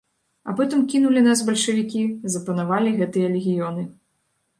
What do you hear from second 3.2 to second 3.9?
легіёны.